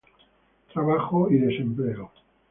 [0.73, 2.09] Trabajo y desempleo